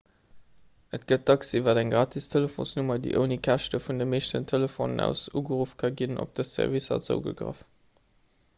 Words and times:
et 0.97 1.03
gëtt 1.09 1.25
dacks 1.29 1.51
iwwer 1.59 1.79
eng 1.81 1.91
gratis 1.95 2.29
telefonsnummer 2.35 3.03
déi 3.03 3.13
ouni 3.19 3.37
käschte 3.49 3.81
vun 3.89 4.01
de 4.03 4.07
meeschten 4.15 4.49
telefonen 4.53 5.05
aus 5.05 5.27
ugeruff 5.43 5.77
ka 5.83 5.93
ginn 6.01 6.19
op 6.25 6.33
dës 6.41 6.55
servicer 6.61 7.05
zougegraff 7.11 7.63